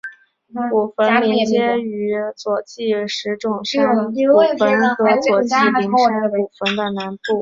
[0.71, 7.21] 古坟邻接于佐纪石冢山古坟和佐纪陵山古坟的南部。